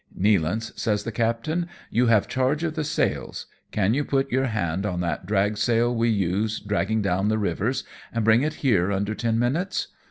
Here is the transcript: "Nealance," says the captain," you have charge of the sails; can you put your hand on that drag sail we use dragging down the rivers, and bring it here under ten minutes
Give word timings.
"Nealance," 0.19 0.71
says 0.79 1.03
the 1.03 1.11
captain," 1.11 1.67
you 1.91 2.07
have 2.07 2.27
charge 2.27 2.63
of 2.63 2.73
the 2.73 2.83
sails; 2.83 3.45
can 3.69 3.93
you 3.93 4.03
put 4.03 4.31
your 4.31 4.45
hand 4.45 4.83
on 4.83 4.99
that 5.01 5.27
drag 5.27 5.57
sail 5.59 5.93
we 5.93 6.09
use 6.09 6.59
dragging 6.59 7.03
down 7.03 7.27
the 7.27 7.37
rivers, 7.37 7.83
and 8.11 8.25
bring 8.25 8.41
it 8.41 8.55
here 8.63 8.91
under 8.91 9.13
ten 9.13 9.37
minutes 9.37 9.89